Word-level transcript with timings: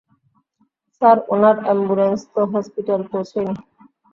Sir 0.95 1.17
উনার 1.33 1.57
ambulance 1.65 2.19
তো 2.33 2.41
hospital 2.51 3.01
পৌছেই 3.11 3.45
নি। 3.47 3.55